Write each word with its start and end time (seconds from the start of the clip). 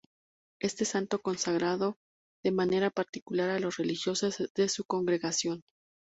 Este 0.59 0.83
santo 0.85 1.21
consagró 1.21 1.95
de 2.43 2.51
manera 2.51 2.89
particular 2.89 3.51
a 3.51 3.59
los 3.59 3.77
religiosos 3.77 4.49
de 4.55 4.67
su 4.67 4.83
congregación. 4.83 5.61